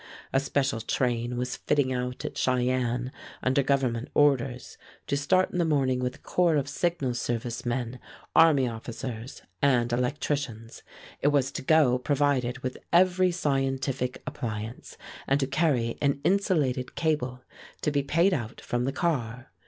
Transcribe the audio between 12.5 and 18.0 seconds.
with every scientific appliance, and to carry an insulated cable to